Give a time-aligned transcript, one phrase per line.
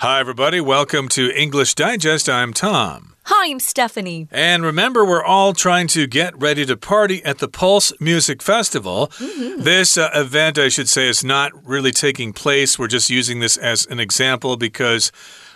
[0.00, 0.60] Hi, everybody.
[0.60, 2.28] Welcome to English Digest.
[2.28, 3.14] I'm Tom.
[3.24, 4.28] Hi, I'm Stephanie.
[4.30, 9.10] And remember, we're all trying to get ready to party at the Pulse Music Festival.
[9.18, 9.64] Mm -hmm.
[9.64, 12.76] This uh, event, I should say, is not really taking place.
[12.78, 15.12] We're just using this as an example because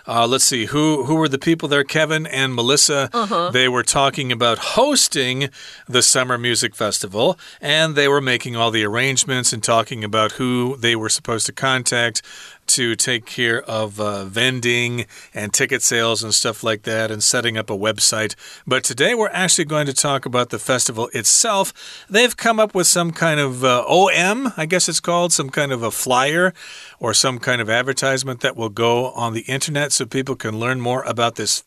[0.07, 1.83] uh, let's see who who were the people there?
[1.83, 3.09] Kevin and Melissa.
[3.13, 3.51] Uh -huh.
[3.51, 5.49] They were talking about hosting
[5.91, 10.77] the summer music festival, and they were making all the arrangements and talking about who
[10.79, 12.21] they were supposed to contact
[12.67, 17.57] to take care of uh, vending and ticket sales and stuff like that and setting
[17.57, 18.35] up a website.
[18.65, 22.05] But today we're actually going to talk about the festival itself.
[22.09, 25.71] They've come up with some kind of uh, OM, I guess it's called, some kind
[25.71, 26.53] of a flyer
[26.99, 30.79] or some kind of advertisement that will go on the internet so people can learn
[30.79, 31.63] more about this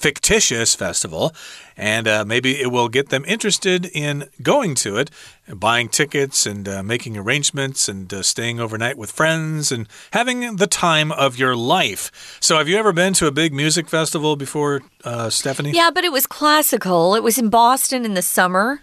[0.00, 1.34] fictitious festival,
[1.76, 5.10] and uh, maybe it will get them interested in going to it,
[5.54, 10.66] buying tickets and uh, making arrangements and uh, staying overnight with friends and having the
[10.66, 12.38] time of your life.
[12.40, 15.72] So, have you ever been to a big music festival before, uh, Stephanie?
[15.72, 17.14] Yeah, but it was classical.
[17.14, 18.80] It was in Boston in the summer.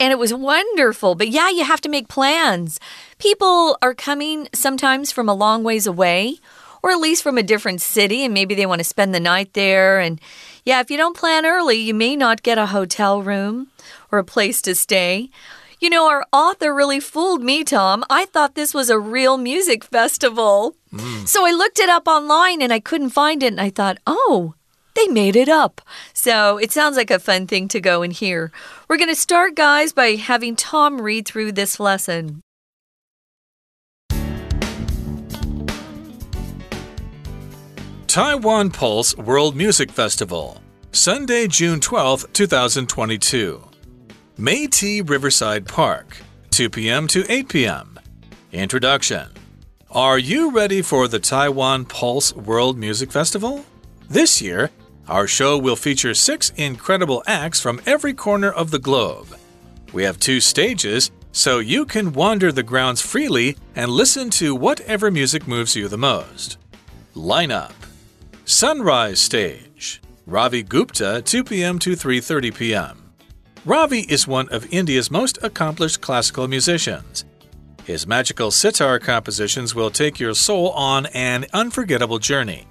[0.00, 1.14] And it was wonderful.
[1.14, 2.80] But yeah, you have to make plans.
[3.18, 6.40] People are coming sometimes from a long ways away
[6.84, 9.54] or at least from a different city, and maybe they want to spend the night
[9.54, 10.00] there.
[10.00, 10.20] And
[10.64, 13.68] yeah, if you don't plan early, you may not get a hotel room
[14.10, 15.30] or a place to stay.
[15.80, 18.04] You know, our author really fooled me, Tom.
[18.08, 20.76] I thought this was a real music festival.
[20.92, 21.28] Mm.
[21.28, 24.54] So I looked it up online and I couldn't find it, and I thought, oh,
[24.94, 25.82] they made it up.
[26.14, 28.50] So it sounds like a fun thing to go and hear.
[28.88, 32.43] We're going to start, guys, by having Tom read through this lesson.
[38.14, 40.62] Taiwan Pulse World Music Festival,
[40.92, 43.60] Sunday, June 12, 2022.
[44.38, 46.18] Mei-Ti Riverside Park,
[46.52, 47.08] 2 p.m.
[47.08, 47.98] to 8 p.m.
[48.52, 49.30] Introduction
[49.90, 53.64] Are you ready for the Taiwan Pulse World Music Festival?
[54.08, 54.70] This year,
[55.08, 59.36] our show will feature six incredible acts from every corner of the globe.
[59.92, 65.10] We have two stages, so you can wander the grounds freely and listen to whatever
[65.10, 66.58] music moves you the most.
[67.16, 67.72] Lineup
[68.46, 71.78] Sunrise Stage Ravi Gupta 2 p.m.
[71.78, 73.14] to 3:30 p.m.
[73.64, 77.24] Ravi is one of India's most accomplished classical musicians.
[77.84, 82.66] His magical sitar compositions will take your soul on an unforgettable journey.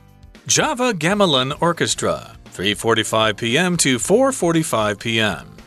[0.45, 3.75] Java Gamelan Orchestra 3:45 p.m.
[3.77, 5.57] to 4:45 p.m.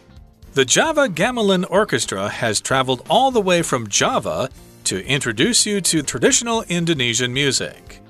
[0.53, 4.51] The Java Gamelan Orchestra has traveled all the way from Java
[4.85, 8.01] to introduce you to traditional Indonesian music.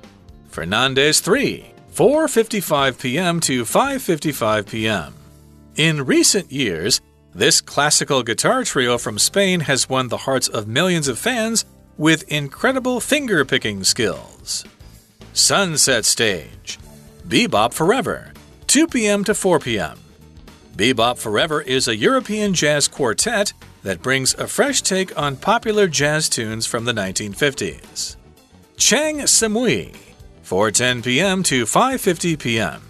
[0.51, 3.41] Fernandez 3 4:55 p.m.
[3.41, 5.15] to 5:55 p.m.
[5.77, 7.01] In recent years,
[7.35, 11.65] this classical guitar trio from Spain has won the hearts of millions of fans
[11.97, 14.67] with incredible finger-picking skills.
[15.33, 16.79] Sunset Stage
[17.27, 18.35] Bebop Forever
[18.67, 19.25] 2 p.m.
[19.25, 19.99] to 4 p.m.
[20.77, 23.55] Bebop Forever is a European jazz quartet
[23.85, 28.17] that brings a fresh take on popular jazz tunes from the 1950s.
[28.77, 30.06] Chang Samui
[30.47, 31.43] 4:10 p.m.
[31.43, 32.81] to 5:50 p.m.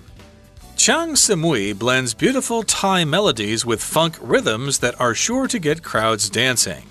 [0.76, 6.28] Chang Samui blends beautiful Thai melodies with funk rhythms that are sure to get crowds
[6.28, 6.84] dancing.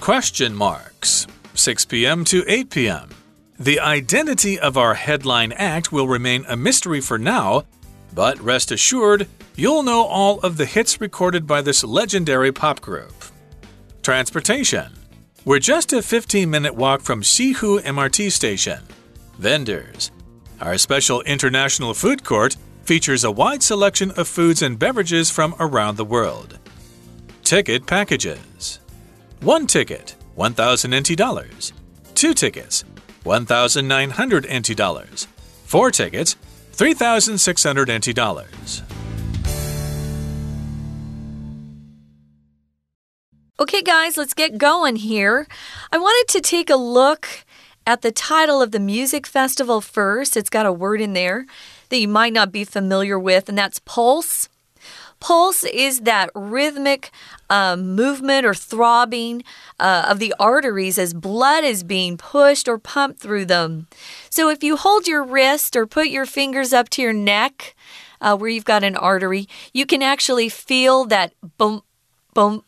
[0.00, 2.24] Question marks 6 p.m.
[2.24, 3.10] to 8 p.m.
[3.56, 7.62] The identity of our headline act will remain a mystery for now,
[8.12, 13.14] but rest assured, you'll know all of the hits recorded by this legendary pop group.
[14.02, 14.92] Transportation.
[15.44, 18.80] We're just a 15 minute walk from Sihu MRT station.
[19.38, 20.10] Vendors.
[20.60, 25.96] Our special international food court features a wide selection of foods and beverages from around
[25.96, 26.58] the world.
[27.42, 28.80] Ticket packages.
[29.40, 31.72] One ticket, 1000 NT dollars.
[32.14, 32.84] Two tickets,
[33.24, 35.26] 1900 NT dollars.
[35.64, 36.36] Four tickets,
[36.72, 38.82] 3600 NT dollars.
[43.60, 45.46] Okay, guys, let's get going here.
[45.92, 47.43] I wanted to take a look
[47.86, 50.36] at the title of the music festival first.
[50.36, 51.46] It's got a word in there
[51.88, 54.48] that you might not be familiar with, and that's pulse.
[55.20, 57.10] Pulse is that rhythmic
[57.48, 59.42] uh, movement or throbbing
[59.80, 63.86] uh, of the arteries as blood is being pushed or pumped through them.
[64.28, 67.74] So if you hold your wrist or put your fingers up to your neck
[68.20, 71.82] uh, where you've got an artery, you can actually feel that boom,
[72.34, 72.64] boom,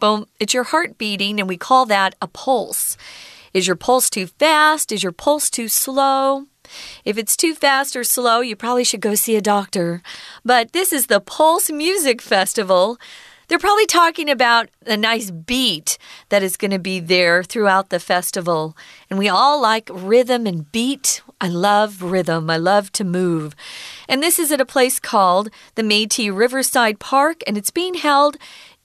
[0.00, 0.26] boom.
[0.40, 2.96] It's your heart beating, and we call that a pulse.
[3.52, 4.92] Is your pulse too fast?
[4.92, 6.46] Is your pulse too slow?
[7.04, 10.02] If it's too fast or slow, you probably should go see a doctor.
[10.44, 12.98] But this is the Pulse Music Festival.
[13.48, 15.98] They're probably talking about a nice beat
[16.28, 18.76] that is going to be there throughout the festival.
[19.10, 21.20] And we all like rhythm and beat.
[21.40, 22.48] I love rhythm.
[22.48, 23.56] I love to move.
[24.08, 28.36] And this is at a place called the Metis Riverside Park, and it's being held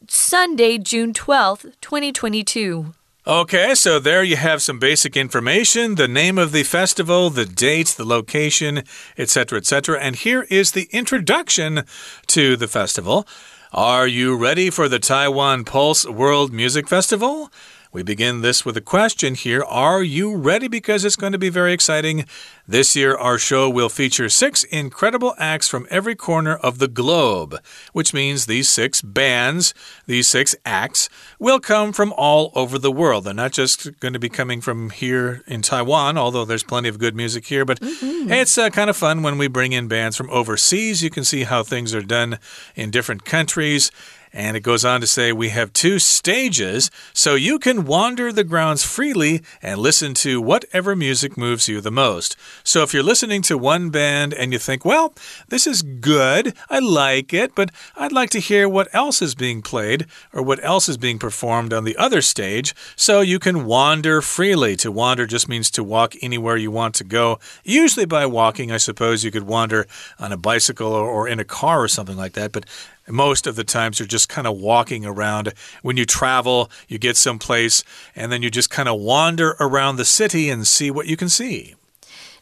[0.07, 2.93] Sunday, June 12th, 2022.
[3.27, 7.87] Okay, so there you have some basic information the name of the festival, the date,
[7.97, 8.83] the location,
[9.17, 9.99] etc., etc.
[9.99, 11.85] And here is the introduction
[12.27, 13.27] to the festival.
[13.73, 17.51] Are you ready for the Taiwan Pulse World Music Festival?
[17.95, 19.63] We begin this with a question here.
[19.63, 20.67] Are you ready?
[20.67, 22.25] Because it's going to be very exciting.
[22.67, 27.57] This year, our show will feature six incredible acts from every corner of the globe,
[27.93, 29.73] which means these six bands,
[30.07, 31.07] these six acts,
[31.39, 33.23] will come from all over the world.
[33.23, 36.99] They're not just going to be coming from here in Taiwan, although there's plenty of
[36.99, 38.41] good music here, but mm -hmm.
[38.41, 41.01] it's uh, kind of fun when we bring in bands from overseas.
[41.01, 42.39] You can see how things are done
[42.73, 43.89] in different countries.
[44.35, 48.43] And it goes on to say we have two stages, so you can wander the
[48.43, 52.35] grounds freely and listen to whatever music moves you the most.
[52.61, 55.13] So if you're listening to one band and you think, well,
[55.47, 59.61] this is good, I like it, but I'd like to hear what else is being
[59.61, 64.21] played or what else is being performed on the other stage, so you can wander
[64.21, 64.75] freely.
[64.75, 68.69] To wander just means to walk anywhere you want to go, usually by walking.
[68.69, 69.87] I suppose you could wander
[70.19, 72.65] on a bicycle or, in a car or something like that, but
[73.07, 75.53] most of the times you're just kind of walking around.
[75.81, 77.83] When you travel, you get someplace
[78.15, 81.29] and then you just kind of wander around the city and see what you can
[81.29, 81.75] see.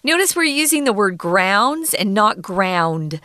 [0.04, 3.22] Notice we're using the word grounds and not ground.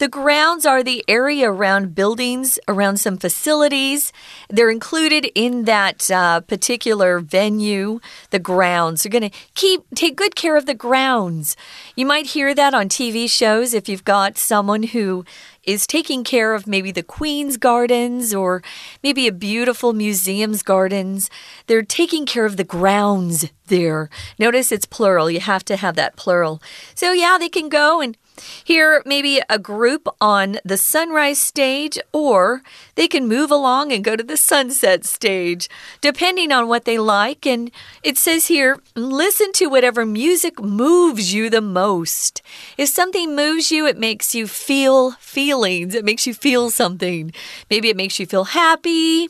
[0.00, 4.14] The grounds are the area around buildings, around some facilities.
[4.48, 8.00] They're included in that uh, particular venue,
[8.30, 9.02] the grounds.
[9.02, 11.54] They're going to keep take good care of the grounds.
[11.96, 15.26] You might hear that on TV shows if you've got someone who
[15.64, 18.62] is taking care of maybe the Queen's Gardens or
[19.02, 21.28] maybe a beautiful museum's gardens.
[21.66, 24.08] They're taking care of the grounds there.
[24.38, 25.30] Notice it's plural.
[25.30, 26.62] You have to have that plural.
[26.94, 28.16] So, yeah, they can go and
[28.64, 32.62] hear, maybe a group on the sunrise stage, or
[32.94, 35.68] they can move along and go to the sunset stage,
[36.00, 37.46] depending on what they like.
[37.46, 37.70] And
[38.02, 42.42] it says here, listen to whatever music moves you the most.
[42.76, 47.32] If something moves you, it makes you feel feelings, it makes you feel something.
[47.70, 49.28] Maybe it makes you feel happy,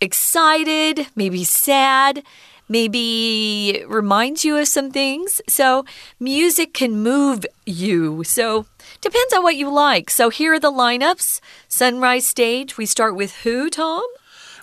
[0.00, 2.22] excited, maybe sad
[2.68, 5.40] maybe reminds you of some things.
[5.48, 5.84] So,
[6.18, 8.24] music can move you.
[8.24, 8.66] So,
[9.00, 10.10] depends on what you like.
[10.10, 12.76] So, here are the lineups Sunrise Stage.
[12.76, 14.04] We start with who, Tom?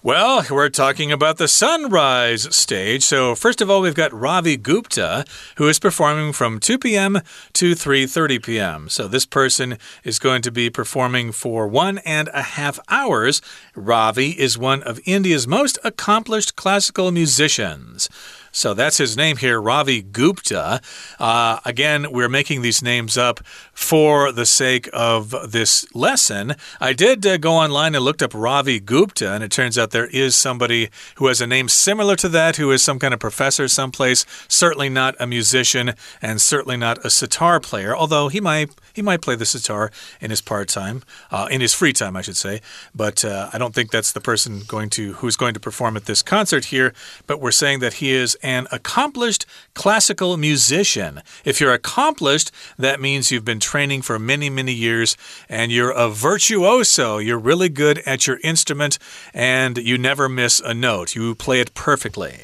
[0.06, 3.04] Well, we're talking about the sunrise stage.
[3.04, 5.24] So, first of all, we've got Ravi Gupta,
[5.56, 7.22] who is performing from 2 p.m.
[7.54, 8.90] to 3:30 p.m.
[8.90, 13.42] So, this person is going to be performing for one and a half hours.
[13.76, 18.10] Ravi is one of India's most accomplished classical musicians.
[18.56, 20.80] So that's his name here, Ravi Gupta.
[21.20, 23.40] Uh, again, we're making these names up
[23.74, 26.56] for the sake of this lesson.
[26.80, 30.08] I did uh, go online and looked up Ravi Gupta, and it turns out there
[30.08, 33.68] is somebody who has a name similar to that, who is some kind of professor
[33.68, 34.26] someplace.
[34.48, 39.22] Certainly not a musician, and certainly not a sitar player, although he might he might
[39.22, 39.92] play the sitar
[40.22, 42.62] in his part time, uh, in his free time, I should say.
[42.94, 46.06] But uh, I don't think that's the person going to who's going to perform at
[46.06, 46.94] this concert here.
[47.26, 51.22] But we're saying that he is an accomplished classical musician.
[51.44, 55.18] If you're accomplished, that means you've been training for many, many years
[55.50, 57.18] and you're a virtuoso.
[57.18, 59.00] You're really good at your instrument
[59.34, 61.16] and you never miss a note.
[61.16, 62.42] You play it perfectly.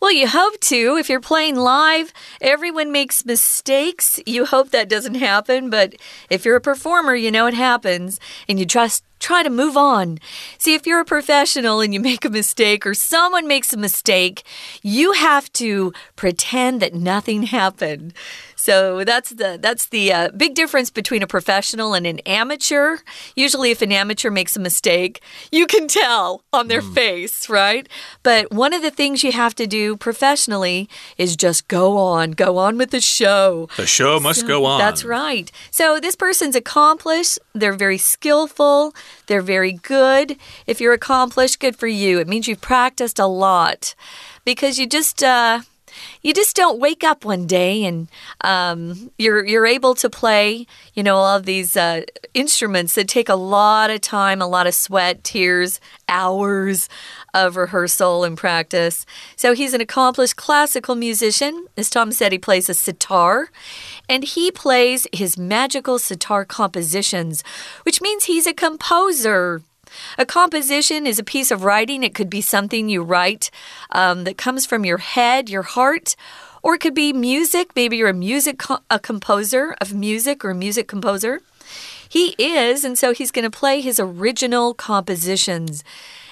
[0.00, 0.96] Well, you hope to.
[0.98, 4.20] If you're playing live, everyone makes mistakes.
[4.26, 5.94] You hope that doesn't happen, but
[6.28, 10.18] if you're a performer, you know it happens and you just try to move on.
[10.58, 14.44] See, if you're a professional and you make a mistake or someone makes a mistake,
[14.82, 18.12] you have to pretend that nothing happened.
[18.56, 22.98] So that's the that's the uh, big difference between a professional and an amateur.
[23.36, 25.20] Usually, if an amateur makes a mistake,
[25.52, 26.94] you can tell on their mm.
[26.94, 27.86] face, right?
[28.22, 32.56] But one of the things you have to do professionally is just go on, go
[32.56, 33.68] on with the show.
[33.76, 34.78] The show must so, go on.
[34.78, 35.52] That's right.
[35.70, 37.38] So this person's accomplished.
[37.54, 38.94] They're very skillful.
[39.26, 40.36] They're very good.
[40.66, 42.18] If you're accomplished, good for you.
[42.18, 43.94] It means you've practiced a lot
[44.44, 45.22] because you just.
[45.22, 45.60] Uh,
[46.22, 48.08] you just don't wake up one day and
[48.40, 52.02] um, you're you're able to play, you know, all of these uh,
[52.34, 56.88] instruments that take a lot of time, a lot of sweat, tears, hours
[57.34, 59.04] of rehearsal and practice.
[59.36, 61.66] So he's an accomplished classical musician.
[61.76, 63.50] As Tom said, he plays a sitar
[64.08, 67.42] and he plays his magical sitar compositions,
[67.82, 69.62] which means he's a composer.
[70.18, 72.02] A composition is a piece of writing.
[72.02, 73.50] It could be something you write
[73.90, 76.16] um, that comes from your head, your heart,
[76.62, 77.70] or it could be music.
[77.76, 81.42] Maybe you're a music co a composer of music or a music composer.
[82.08, 85.82] He is, and so he's going to play his original compositions.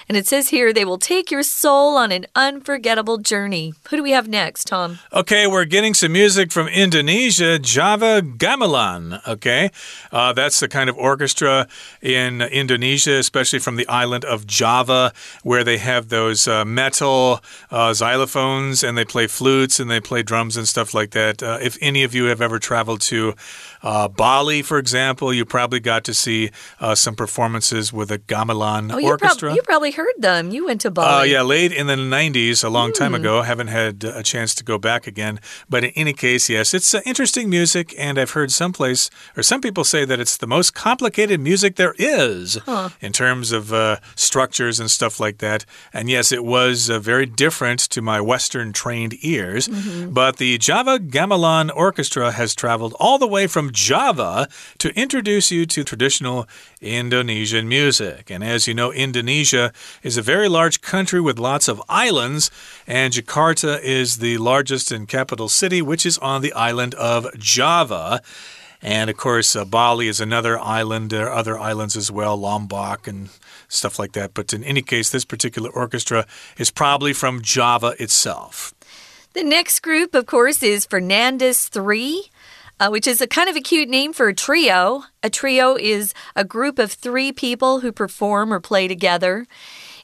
[0.07, 3.73] And it says here, they will take your soul on an unforgettable journey.
[3.89, 4.99] Who do we have next, Tom?
[5.13, 9.25] Okay, we're getting some music from Indonesia, Java Gamelan.
[9.27, 9.71] Okay,
[10.11, 11.67] uh, that's the kind of orchestra
[12.01, 17.39] in Indonesia, especially from the island of Java, where they have those uh, metal
[17.71, 21.41] uh, xylophones and they play flutes and they play drums and stuff like that.
[21.41, 23.33] Uh, if any of you have ever traveled to
[23.81, 28.91] uh, Bali, for example, you probably got to see uh, some performances with a gamelan
[28.93, 29.49] oh, you orchestra.
[29.49, 30.51] Prob you probably heard them.
[30.51, 31.31] You went to Uh, Bali.
[31.31, 32.99] yeah, late in the 90s, a long Hmm.
[33.01, 33.41] time ago.
[33.41, 35.39] Haven't had a chance to go back again.
[35.69, 37.93] But in any case, yes, it's uh, interesting music.
[37.97, 41.75] And I've heard some place, or some people say that it's the most complicated music
[41.75, 42.57] there is
[43.01, 45.65] in terms of uh, structures and stuff like that.
[45.93, 49.67] And yes, it was uh, very different to my Western trained ears.
[49.67, 50.11] Mm-hmm.
[50.13, 54.47] But the Java Gamelan Orchestra has traveled all the way from Java
[54.79, 56.47] to introduce you to traditional
[56.81, 58.29] Indonesian music.
[58.29, 59.71] And as you know, Indonesia
[60.01, 62.51] is a very large country with lots of islands,
[62.87, 68.21] and Jakarta is the largest and capital city, which is on the island of Java.
[68.81, 71.09] And of course, uh, Bali is another island.
[71.09, 73.29] There are other islands as well, Lombok and
[73.69, 74.33] stuff like that.
[74.33, 76.25] But in any case, this particular orchestra
[76.57, 78.73] is probably from Java itself.
[79.33, 82.29] The next group, of course, is Fernandez 3.
[82.79, 85.03] Uh, which is a kind of a cute name for a trio.
[85.21, 89.45] A trio is a group of three people who perform or play together.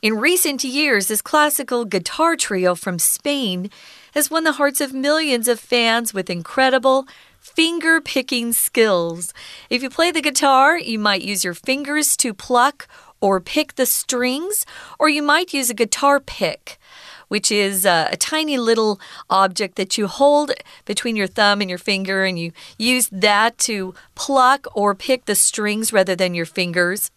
[0.01, 3.69] In recent years, this classical guitar trio from Spain
[4.13, 7.05] has won the hearts of millions of fans with incredible
[7.39, 9.33] finger picking skills.
[9.69, 12.87] If you play the guitar, you might use your fingers to pluck
[13.19, 14.65] or pick the strings,
[14.97, 16.78] or you might use a guitar pick
[17.29, 20.51] which is uh, a tiny little object that you hold
[20.85, 25.35] between your thumb and your finger, and you use that to pluck or pick the
[25.35, 27.09] strings rather than your fingers.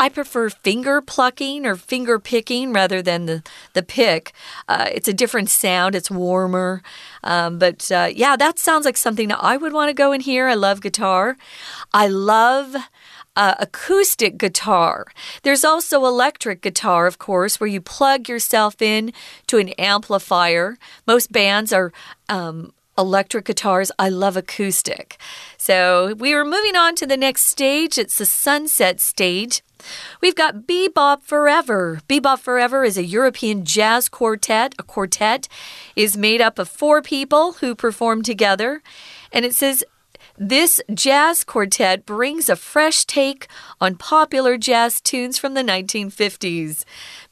[0.00, 3.42] I prefer finger plucking or finger picking rather than the,
[3.72, 4.32] the pick.
[4.68, 6.82] Uh, it's a different sound, it's warmer.
[7.22, 10.20] Um, but uh, yeah, that sounds like something that I would want to go in
[10.20, 10.48] hear.
[10.48, 11.36] I love guitar.
[11.92, 12.74] I love
[13.36, 15.06] uh, acoustic guitar.
[15.42, 19.12] There's also electric guitar, of course, where you plug yourself in
[19.46, 20.78] to an amplifier.
[21.06, 21.92] Most bands are.
[22.28, 23.90] Um, Electric guitars.
[23.98, 25.18] I love acoustic.
[25.56, 27.98] So we are moving on to the next stage.
[27.98, 29.62] It's the sunset stage.
[30.20, 32.00] We've got Bebop Forever.
[32.08, 34.76] Bebop Forever is a European jazz quartet.
[34.78, 35.48] A quartet
[35.96, 38.80] is made up of four people who perform together.
[39.32, 39.84] And it says
[40.36, 43.46] this jazz quartet brings a fresh take
[43.80, 46.84] on popular jazz tunes from the 1950s.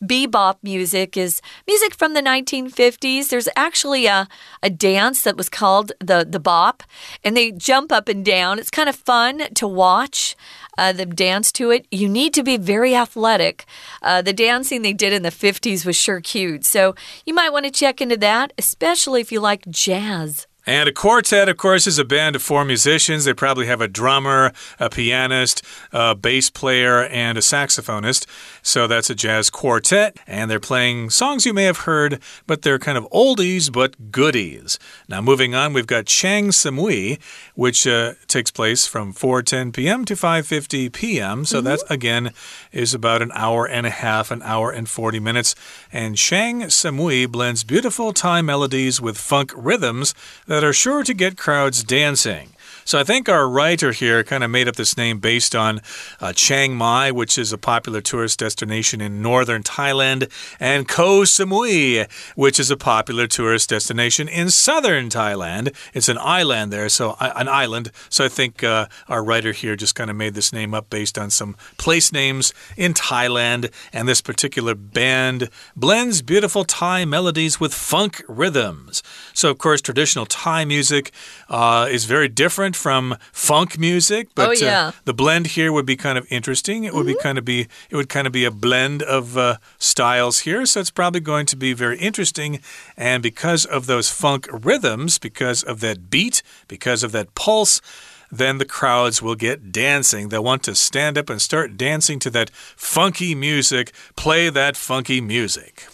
[0.02, 3.28] Bebop music is music from the 1950s.
[3.28, 4.28] There's actually a,
[4.62, 6.84] a dance that was called the, the bop,
[7.24, 8.58] and they jump up and down.
[8.58, 10.36] It's kind of fun to watch.
[10.78, 11.86] Uh, dance to it.
[11.90, 13.66] You need to be very athletic.
[14.00, 16.64] Uh, the dancing they did in the 50s was sure cute.
[16.64, 16.94] So
[17.26, 20.46] you might want to check into that, especially if you like jazz.
[20.64, 23.24] And a quartet, of course, is a band of four musicians.
[23.24, 28.26] They probably have a drummer, a pianist, a bass player, and a saxophonist.
[28.62, 30.16] So that's a jazz quartet.
[30.24, 34.78] And they're playing songs you may have heard, but they're kind of oldies but goodies.
[35.08, 37.20] Now, moving on, we've got Chang Samui,
[37.56, 40.04] which uh, takes place from 4:10 p.m.
[40.04, 41.44] to 5:50 p.m.
[41.44, 41.64] So mm -hmm.
[41.64, 42.30] that again
[42.70, 45.54] is about an hour and a half, an hour and 40 minutes.
[45.92, 50.14] And Chang Samui blends beautiful Thai melodies with funk rhythms
[50.52, 52.50] that are sure to get crowds dancing.
[52.84, 55.80] So I think our writer here kind of made up this name based on
[56.20, 62.10] uh, Chiang Mai, which is a popular tourist destination in northern Thailand, and Koh Samui,
[62.34, 65.74] which is a popular tourist destination in southern Thailand.
[65.94, 67.92] It's an island there, so uh, an island.
[68.08, 71.18] So I think uh, our writer here just kind of made this name up based
[71.18, 77.72] on some place names in Thailand, and this particular band blends beautiful Thai melodies with
[77.72, 79.02] funk rhythms.
[79.34, 81.12] So of course, traditional Thai music
[81.48, 84.88] uh, is very different from funk music, but oh, yeah.
[84.88, 86.84] uh, the blend here would be kind of interesting.
[86.84, 87.10] It would Mm-hmm.
[87.10, 87.22] mm -hmm.
[87.22, 87.60] be kind of be
[87.90, 91.46] it would kind of be a blend of uh, styles here, so it's probably going
[91.48, 92.60] to be very interesting.
[92.96, 97.80] And because of those funk rhythms, because of that beat, because of that pulse
[98.34, 100.28] then the crowds will get dancing.
[100.28, 105.20] They'll want to stand up and start dancing to that funky music, play that funky
[105.20, 105.86] music.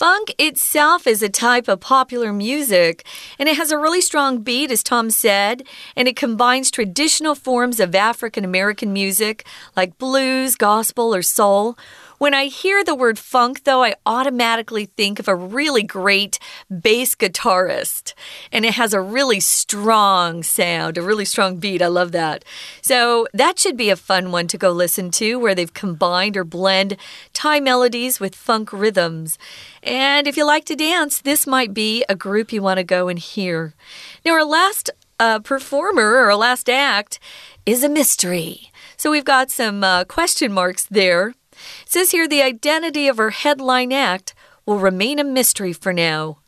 [0.00, 3.04] Funk itself is a type of popular music,
[3.38, 5.62] and it has a really strong beat, as Tom said,
[5.94, 9.44] and it combines traditional forms of African American music
[9.76, 11.76] like blues, gospel, or soul
[12.20, 17.14] when I hear the word funk, though, I automatically think of a really great bass
[17.14, 18.12] guitarist.
[18.52, 21.80] And it has a really strong sound, a really strong beat.
[21.80, 22.44] I love that.
[22.82, 26.44] So that should be a fun one to go listen to, where they've combined or
[26.44, 26.98] blend
[27.32, 29.38] Thai melodies with funk rhythms.
[29.82, 33.08] And if you like to dance, this might be a group you want to go
[33.08, 33.72] and hear.
[34.26, 37.18] Now, our last uh, performer or our last act
[37.64, 38.70] is a mystery.
[38.98, 41.32] So we've got some uh, question marks there.
[41.82, 44.34] It says here the identity of her headline act
[44.66, 46.38] will remain a mystery for now.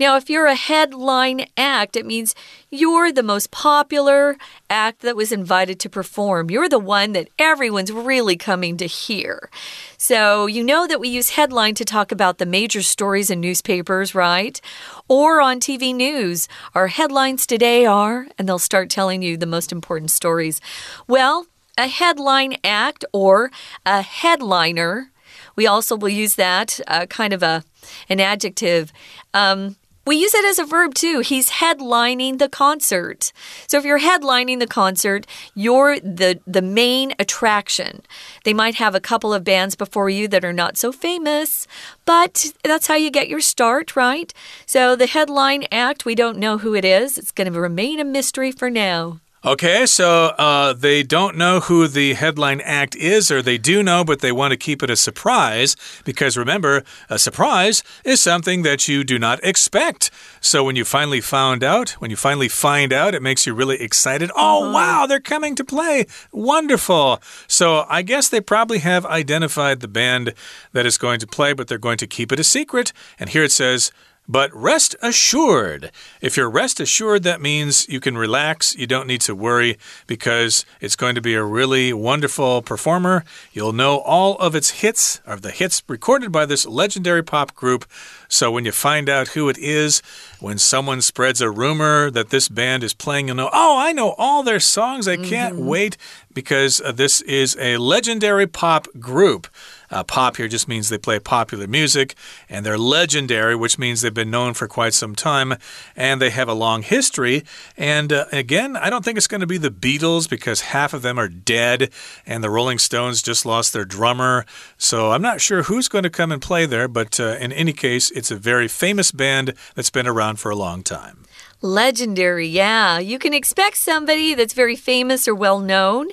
[0.00, 2.34] Now, if you're a headline act, it means
[2.68, 4.36] you're the most popular
[4.68, 6.50] act that was invited to perform.
[6.50, 9.48] You're the one that everyone's really coming to hear.
[9.96, 14.14] So, you know that we use headline to talk about the major stories in newspapers,
[14.16, 14.60] right?
[15.08, 16.48] Or on TV news.
[16.74, 20.60] Our headlines today are, and they'll start telling you the most important stories.
[21.06, 23.50] Well, a headline act or
[23.84, 25.10] a headliner.
[25.56, 27.64] We also will use that uh, kind of a
[28.08, 28.92] an adjective.
[29.32, 29.76] Um,
[30.06, 31.20] we use it as a verb too.
[31.20, 33.32] He's headlining the concert.
[33.66, 38.02] So if you're headlining the concert, you're the the main attraction.
[38.44, 41.66] They might have a couple of bands before you that are not so famous,
[42.04, 44.32] but that's how you get your start, right?
[44.66, 47.16] So the headline act, we don't know who it is.
[47.16, 49.20] It's going to remain a mystery for now.
[49.46, 54.02] Okay, so uh, they don't know who the headline act is, or they do know,
[54.02, 58.88] but they want to keep it a surprise because remember, a surprise is something that
[58.88, 60.10] you do not expect.
[60.40, 63.82] So when you finally found out, when you finally find out, it makes you really
[63.82, 64.30] excited.
[64.34, 66.06] Oh, uh wow, they're coming to play.
[66.32, 67.20] Wonderful.
[67.46, 70.32] So I guess they probably have identified the band
[70.72, 72.94] that is going to play, but they're going to keep it a secret.
[73.18, 73.92] And here it says,
[74.26, 75.90] but rest assured.
[76.20, 78.74] If you're rest assured, that means you can relax.
[78.74, 79.76] You don't need to worry
[80.06, 83.24] because it's going to be a really wonderful performer.
[83.52, 87.84] You'll know all of its hits, of the hits recorded by this legendary pop group.
[88.28, 90.00] So when you find out who it is,
[90.40, 94.14] when someone spreads a rumor that this band is playing, you'll know, oh, I know
[94.16, 95.06] all their songs.
[95.06, 95.68] I can't mm -hmm.
[95.68, 95.96] wait
[96.34, 99.46] because uh, this is a legendary pop group.
[99.94, 102.16] Uh, pop here just means they play popular music,
[102.48, 105.54] and they're legendary, which means they've been known for quite some time,
[105.94, 107.44] and they have a long history.
[107.76, 111.02] And uh, again, I don't think it's going to be the Beatles because half of
[111.02, 111.90] them are dead,
[112.26, 114.44] and the Rolling Stones just lost their drummer.
[114.76, 117.72] So I'm not sure who's going to come and play there, but uh, in any
[117.72, 121.24] case, it's a very famous band that's been around for a long time.
[121.62, 122.98] Legendary, yeah.
[122.98, 126.08] You can expect somebody that's very famous or well known.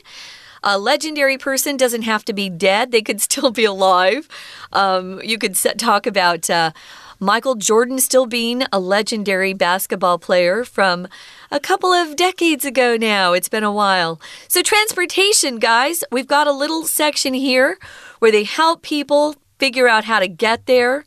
[0.63, 4.27] A legendary person doesn't have to be dead, they could still be alive.
[4.71, 6.49] Um, you could set, talk about.
[6.49, 6.71] Uh,
[7.23, 11.07] Michael Jordan still being a legendary basketball player from
[11.51, 13.33] a couple of decades ago now.
[13.33, 14.19] It's been a while.
[14.47, 17.77] So, transportation, guys, we've got a little section here
[18.17, 21.05] where they help people figure out how to get there.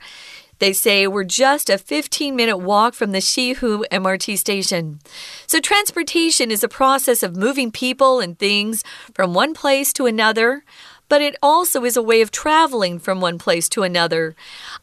[0.58, 5.00] They say we're just a 15 minute walk from the Shihu MRT station.
[5.46, 10.64] So, transportation is a process of moving people and things from one place to another
[11.08, 14.34] but it also is a way of traveling from one place to another.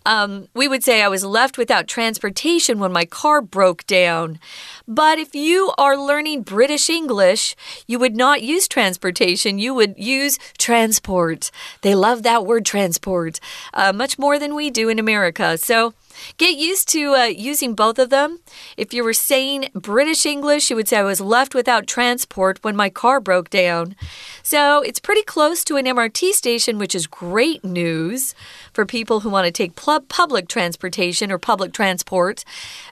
[0.05, 4.39] Um, we would say I was left without transportation when my car broke down.
[4.87, 7.55] But if you are learning British English,
[7.87, 11.51] you would not use transportation, you would use transport.
[11.81, 13.39] They love that word transport
[13.73, 15.57] uh, much more than we do in America.
[15.57, 15.93] So,
[16.37, 18.39] Get used to uh, using both of them.
[18.77, 22.75] If you were saying British English, you would say I was left without transport when
[22.75, 23.95] my car broke down.
[24.43, 28.33] So it's pretty close to an MRT station, which is great news
[28.73, 32.43] for people who want to take public transportation or public transport.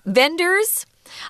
[0.06, 0.86] Vendors,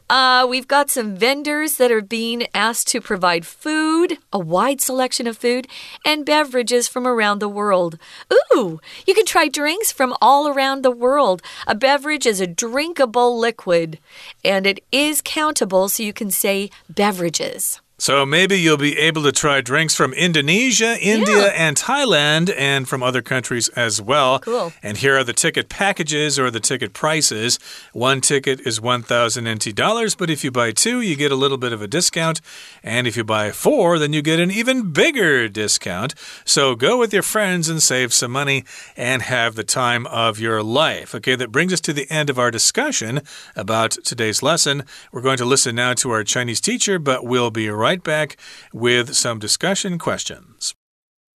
[0.10, 5.28] uh, we've got some vendors that are being asked to provide food, a wide selection
[5.28, 5.68] of food,
[6.06, 7.98] and beverages from around the world.
[8.34, 11.42] Ooh, you can try drinks from all around the world.
[11.68, 14.00] A beverage is a drinkable liquid,
[14.44, 17.82] and it is countable, so you can say beverages.
[18.00, 21.68] So maybe you'll be able to try drinks from Indonesia, India, yeah.
[21.68, 24.40] and Thailand, and from other countries as well.
[24.40, 24.72] Cool.
[24.82, 27.60] And here are the ticket packages or the ticket prices.
[27.92, 31.58] One ticket is 1,000 NT dollars, but if you buy two, you get a little
[31.58, 32.40] bit of a discount.
[32.84, 36.16] And if you buy four, then you get an even bigger discount.
[36.46, 38.64] So go with your friends and save some money
[38.96, 41.14] and have the time of your life.
[41.16, 43.22] Okay, that brings us to the end of our discussion
[43.58, 44.84] about today's lesson.
[45.12, 48.37] We're going to listen now to our Chinese teacher, but we'll be right right back
[48.73, 50.73] with some discussion questions.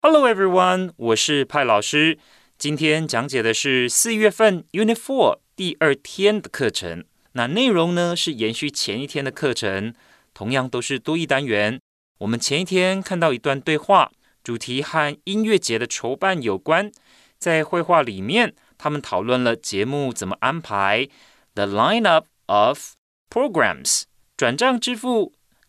[0.02, 2.18] Hello everyone，我是派老师。
[2.58, 7.06] 今天讲解的是四月份 Unit Four 第二天的课程。
[7.34, 9.94] 那内容呢是延续前一天的课程，
[10.34, 11.80] 同样都是多义单元。
[12.20, 14.12] 我们前一天看到一段对话，
[14.44, 16.92] 主题和音乐节的筹办有关。
[17.38, 21.08] 在绘画里面，他们讨论了节目怎么安排，
[21.54, 22.94] the lineup of
[23.30, 24.04] programs，
[24.36, 25.34] 转账支付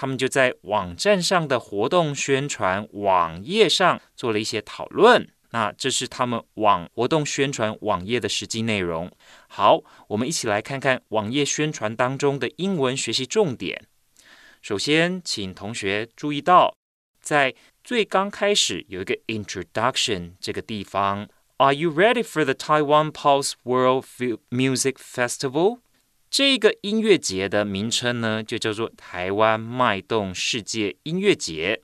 [0.00, 5.28] 他们就在网站上的活动宣传网页上做了一些讨论。
[5.50, 9.12] 那这是他们网活动宣传网页的实际内容。
[9.46, 13.84] 好，我们一起来看看网页宣传当中的英文学习重点。
[14.62, 16.74] 首先，请同学注意到，
[17.20, 21.28] 在最刚开始有一个 introduction 这个地方。
[21.58, 24.06] Are you ready for the Taiwan Pulse World
[24.48, 25.80] Music Festival？
[26.30, 31.82] 这个音乐节的名称呢，就叫做台湾脉动世界音乐节。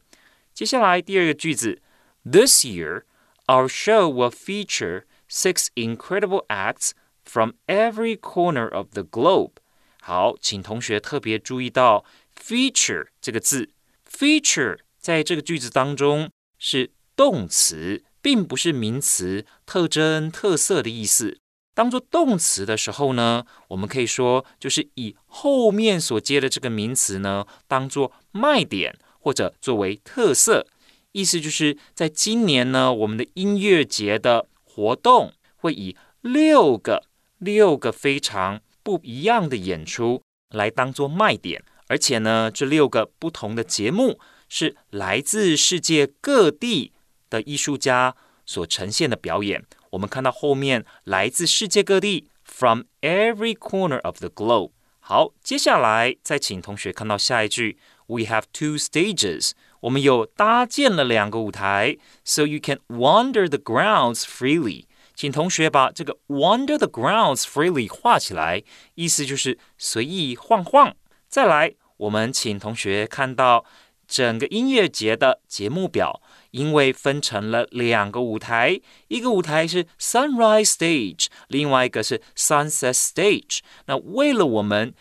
[0.55, 1.83] 接下来第二个句子
[2.25, 3.03] ，This year。
[3.49, 6.91] Our show will feature six incredible acts
[7.25, 9.53] from every corner of the globe。
[10.01, 12.05] 好，请同学特别注意到
[12.37, 13.71] “feature” 这个字。
[14.11, 16.29] “feature” 在这个句子当中
[16.59, 21.39] 是动词，并不是名词，特征、特色的意思。
[21.77, 30.67] 当做动词的时候呢，我们可以说就是以后面所接的这个名词呢，当做卖点或者作为特色。
[31.13, 37.03] 意思就是在今年呢，我们的音乐节的活动会以六个
[37.37, 46.93] 六个非常不一样的演出来当做卖点，而且呢，这六个不同的节目是来自世界各地
[47.29, 49.63] 的艺术家所呈现的表演。
[49.91, 54.73] 我们看到后面来自世界各地，from every corner of the globe。
[55.01, 59.53] 好，接下来再请同学看到下一句，We have two stages。
[59.81, 64.87] 我们有搭建了两个舞台，so you can wander the grounds freely。
[65.15, 68.63] 请同学把这个 wander the grounds freely 画起来，
[68.97, 70.95] 意思就是随意晃晃。
[71.29, 73.65] 再来，我们请同学看到
[74.07, 76.21] 整个音乐节的节目表，
[76.57, 83.59] 因为分成了两个舞台，一个舞台是 sunrise stage，另外一个是 sunset stage。
[83.85, 84.95] 那为了我们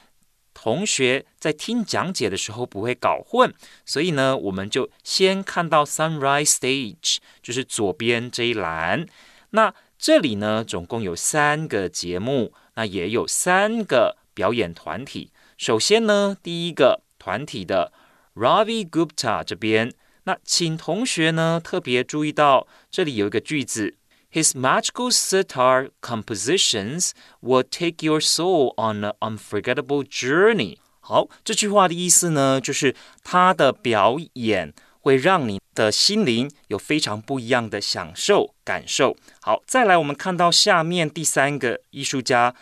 [0.53, 3.53] 同学在听讲解的时候不会搞混，
[3.85, 9.05] 所以呢，我们就先看到 Sunrise Stage，就是左边这一栏。
[9.51, 15.31] 那这里呢，总共有三个节目，那也有三个表演团体。
[15.57, 17.93] 首先呢，第一个团体的
[18.35, 19.93] Ravi Gupta 这边，
[20.25, 23.95] 那请同学呢特别注意到这里有一个句子。
[24.31, 27.11] His magical sitar compositions
[27.41, 30.77] will take your soul on an unforgettable journey。
[30.99, 39.15] 好，这句话的意思呢，就是他的表演会让你的心灵有非常不一样的享受感受。
[39.39, 42.53] 好，再来，我们看到下面第三个艺术家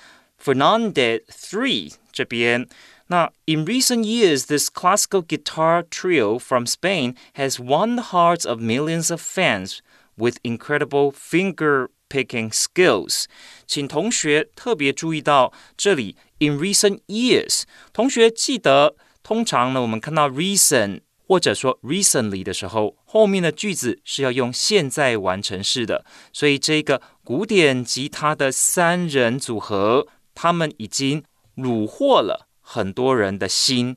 [0.43, 2.67] Fernandez Three 这边。
[3.08, 9.10] 那 in recent years, this classical guitar trio from Spain has won the hearts of millions
[9.10, 9.78] of fans
[10.16, 13.24] with incredible finger picking skills，
[13.66, 16.16] 请同学特别注意到这里。
[16.38, 26.04] In recent years，同学记得，通常呢，我们看到 recent 或者说 recently 的时候，后面的句子是要用现在完成式的。
[26.32, 31.24] 所以这个古典吉他的三人组合，他们已经
[31.56, 33.95] 虏获了 很多人的心。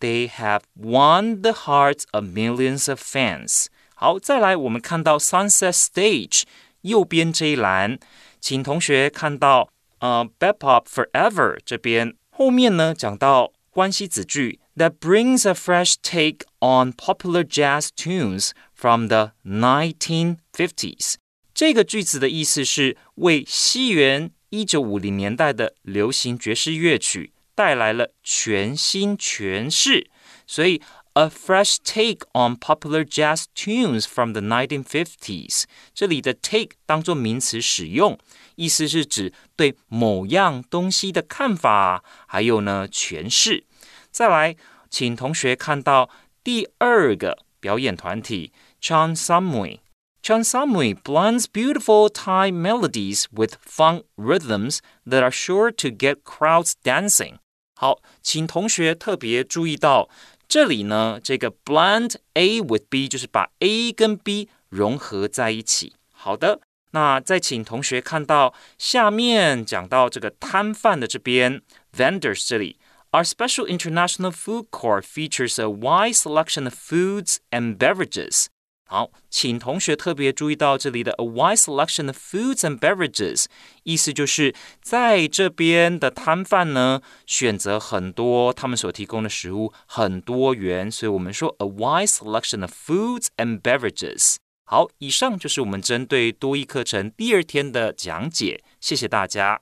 [0.00, 3.66] They have won the hearts of millions of fans。
[3.94, 6.42] 好，再来，我们看到 Sunset Stage
[6.82, 7.98] 右边这一栏，
[8.40, 21.14] 请同学看到呃 Bebop Forever 这边，后面呢讲到关系子句 that brings a fresh take on popular jazz tunes from the 1950s。
[21.54, 27.32] 这个句子的意思是为西元一九五零年代的流行爵士乐曲。
[27.55, 30.09] 带来了全新诠释，
[30.45, 30.81] 所以。
[31.13, 35.65] A fresh take on popular jazz tunes from the 1950s。
[35.93, 38.17] 这里的 take 当做名词使用，
[38.55, 43.65] 意思是指对某样东西的看法，还有呢诠释。
[44.09, 44.55] 再来，
[44.89, 46.09] 请同学看到
[46.45, 56.23] 第二个表演团体 Chan Samui。Chan Samui blends beautiful Thai melodies with funk rhythms that are sure to get
[56.23, 57.39] crowds dancing。
[57.75, 60.09] 好，请同学特别注意到
[60.47, 65.93] 这里呢，这个 blend A with B 就是把 A 跟 B 融合在一起。
[66.11, 66.61] 好的，
[66.91, 71.61] 那再请同学看到下面讲到这个摊贩的这边
[71.95, 72.77] vendors 这里。
[73.11, 78.45] Our special international food court features a wide selection of foods and beverages.
[78.85, 83.45] 好，请同学特别注意到这里的 a wide selection of foods and beverages，
[83.83, 94.35] 意思就是在这边的摊贩呢，选择很多他们所提供的食物很多元，所以我们说 a wide selection of foods and beverages。
[94.65, 99.61] 好，以上就是我们针对多益课程第二天的讲解，谢谢大家。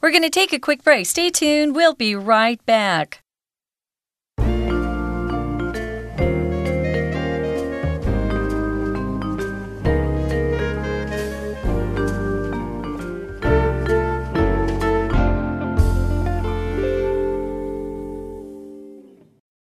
[0.00, 1.06] We're going to take a quick break.
[1.06, 1.72] Stay tuned.
[1.72, 3.20] We'll be right back.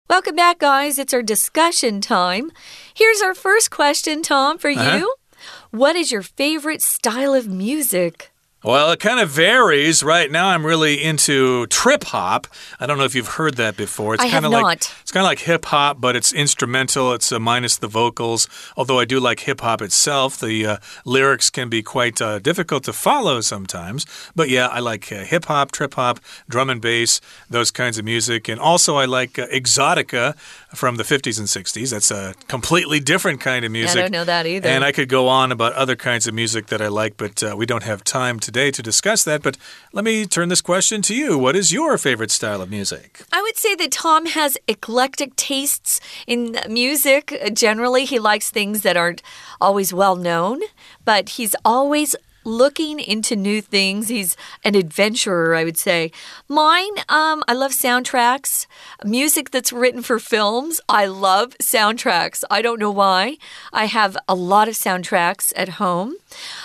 [0.09, 0.97] Welcome back, guys.
[0.97, 2.53] It's our discussion time.
[2.93, 4.79] Here's our first question, Tom, for you.
[4.79, 5.69] Uh -huh.
[5.71, 8.31] What is your favorite style of music?
[8.63, 10.01] Well, it kind of varies.
[10.01, 12.47] Right now, I'm really into trip hop.
[12.79, 14.15] I don't know if you've heard that before.
[14.15, 17.13] It's kind of like it's kind of like hip hop, but it's instrumental.
[17.13, 18.47] It's uh, minus the vocals.
[18.75, 22.83] Although I do like hip hop itself, the uh, lyrics can be quite uh, difficult
[22.85, 24.07] to follow sometimes.
[24.35, 28.05] But yeah, I like uh, hip hop, trip hop, drum and bass, those kinds of
[28.05, 30.35] music, and also I like uh, exotica
[30.75, 31.91] from the 50s and 60s.
[31.91, 33.97] That's a completely different kind of music.
[33.97, 34.67] I don't know that either.
[34.67, 37.55] And I could go on about other kinds of music that I like, but uh,
[37.55, 39.43] we don't have time today to discuss that.
[39.43, 39.57] But
[39.91, 41.37] let me turn this question to you.
[41.37, 43.21] What is your favorite style of music?
[43.33, 47.37] I would say that Tom has eclectic tastes in music.
[47.53, 49.21] Generally, he likes things that aren't
[49.59, 50.61] always well known,
[51.03, 52.15] but he's always
[52.47, 54.07] looking into new things.
[54.07, 56.11] He's an adventurer, I would say.
[56.47, 58.65] Mine, um, I love soundtracks,
[59.03, 60.79] music that's written for films.
[60.87, 62.43] I love soundtracks.
[62.49, 63.37] I don't know why.
[63.73, 66.15] I have a lot of soundtracks at home.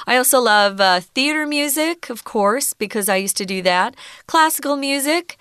[0.06, 4.76] I also love uh, theater music, of course, because I used to do that, classical
[4.76, 5.36] music.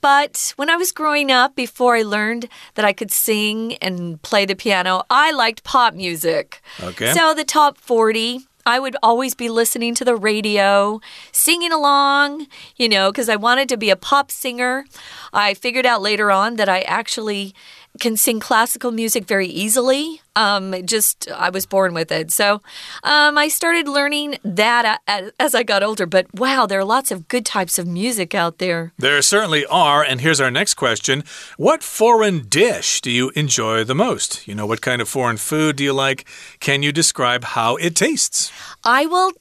[0.00, 4.46] But when I was growing up, before I learned that I could sing and play
[4.46, 6.62] the piano, I liked pop music.
[6.80, 7.12] Okay.
[7.12, 11.00] So the top 40 I would always be listening to the radio,
[11.32, 12.46] singing along,
[12.76, 14.84] you know, because I wanted to be a pop singer.
[15.32, 17.54] I figured out later on that I actually
[18.00, 20.20] can sing classical music very easily.
[20.34, 22.62] Um, just I was born with it, so
[23.02, 25.00] um, I started learning that
[25.38, 26.06] as I got older.
[26.06, 28.92] But wow, there are lots of good types of music out there.
[28.98, 30.02] There certainly are.
[30.02, 31.24] And here's our next question:
[31.56, 34.48] What foreign dish do you enjoy the most?
[34.48, 36.24] You know, what kind of foreign food do you like?
[36.58, 38.50] Can you describe how it tastes?
[38.84, 39.32] I will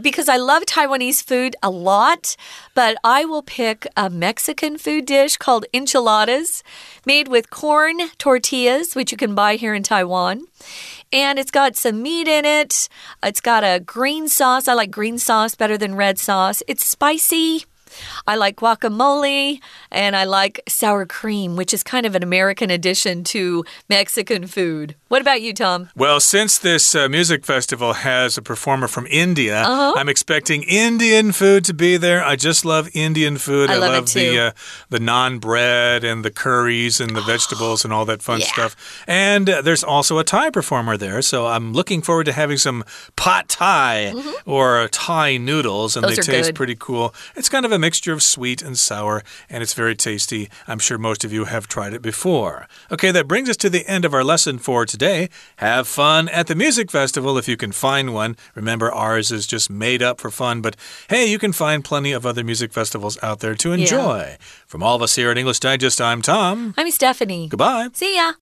[0.00, 2.36] because I love Taiwanese food a lot,
[2.74, 6.62] but I will pick a Mexican food dish called enchiladas,
[7.06, 10.46] made with corn tortillas, which you can buy here in Taiwan.
[11.12, 12.88] And it's got some meat in it.
[13.22, 14.68] It's got a green sauce.
[14.68, 16.62] I like green sauce better than red sauce.
[16.66, 17.64] It's spicy.
[18.26, 23.24] I like guacamole and I like sour cream, which is kind of an American addition
[23.24, 24.94] to Mexican food.
[25.08, 25.90] What about you, Tom?
[25.94, 30.00] Well, since this uh, music festival has a performer from India, uh -huh.
[30.00, 32.24] I'm expecting Indian food to be there.
[32.32, 33.70] I just love Indian food.
[33.70, 34.50] I, I love, love the uh,
[34.88, 38.52] the naan bread and the curries and the vegetables and all that fun yeah.
[38.52, 38.76] stuff.
[39.06, 42.84] And uh, there's also a Thai performer there, so I'm looking forward to having some
[43.14, 44.34] pad Thai mm -hmm.
[44.44, 46.54] or Thai noodles, and Those they taste good.
[46.54, 47.14] pretty cool.
[47.36, 50.48] It's kind of a mixture of sweet and sour, and it's very tasty.
[50.68, 52.68] I'm sure most of you have tried it before.
[52.92, 55.28] Okay, that brings us to the end of our lesson for today.
[55.56, 58.36] Have fun at the music festival if you can find one.
[58.54, 60.76] Remember, ours is just made up for fun, but
[61.08, 64.18] hey, you can find plenty of other music festivals out there to enjoy.
[64.18, 64.36] Yeah.
[64.66, 66.74] From all of us here at English Digest, I'm Tom.
[66.78, 67.48] I'm Stephanie.
[67.48, 67.88] Goodbye.
[67.94, 68.34] See ya.